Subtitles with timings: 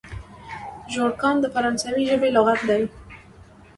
[0.93, 2.83] ژورګان د فرانسوي ژبي لغات دئ.